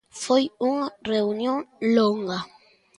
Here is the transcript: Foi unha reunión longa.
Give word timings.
Foi 0.23 0.43
unha 0.69 0.87
reunión 1.11 1.57
longa. 1.95 2.39